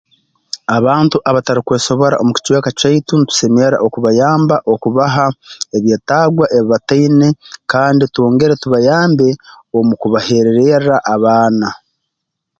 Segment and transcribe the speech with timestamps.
[0.77, 5.25] Abantu abatarukwesobora omu kicweka kyaitu ntusemerra okubayamba okubaha
[5.77, 7.27] ebyetaagwa ebi bataine
[7.71, 9.27] kandi twongere tubayambe
[9.77, 11.67] omu kubaherererra abaana